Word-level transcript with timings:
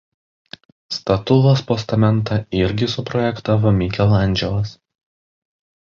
Statulos 0.95 1.61
postamentą 1.73 2.39
irgi 2.61 2.89
suprojektavo 2.95 3.75
Mikelandželas. 3.83 4.73